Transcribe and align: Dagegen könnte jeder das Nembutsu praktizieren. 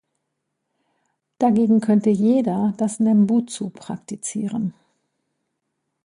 Dagegen 1.37 1.79
könnte 1.79 2.09
jeder 2.09 2.73
das 2.77 2.99
Nembutsu 2.99 3.69
praktizieren. 3.69 4.73